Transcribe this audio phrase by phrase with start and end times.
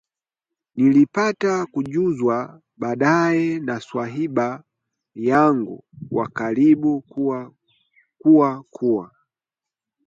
[0.75, 4.63] Nilipata kujuzwa baadaye na swahiba
[5.15, 9.11] yangu wa karibu kuwa kuwa